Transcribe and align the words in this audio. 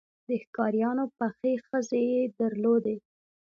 د 0.27 0.29
ښکاریانو 0.43 1.05
پخې 1.17 1.51
خزې 1.67 2.01
یې 2.13 2.21
درلودې. 2.39 2.97